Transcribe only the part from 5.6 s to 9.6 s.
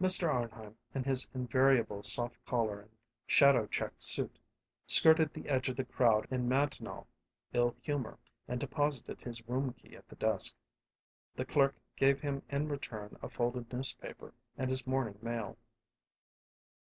of the crowd in matinal ill humor and deposited his